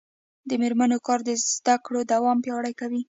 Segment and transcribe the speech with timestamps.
[0.49, 2.99] د میرمنو کار د زدکړو دوام پیاوړتیا کوي.